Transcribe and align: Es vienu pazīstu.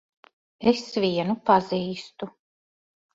Es 0.69 0.79
vienu 1.03 1.35
pazīstu. 1.49 2.31